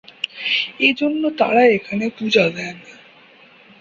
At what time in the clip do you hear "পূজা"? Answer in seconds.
2.17-2.45